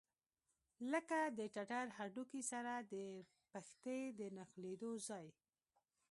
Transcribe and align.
لکه 0.91 1.19
د 1.37 1.39
ټټر 1.53 1.85
له 1.89 1.95
هډوکي 1.97 2.41
سره 2.51 2.73
د 2.93 2.95
پښتۍ 3.51 4.01
د 4.19 4.21
نښلېدلو 4.35 4.91
ځای. 5.07 5.27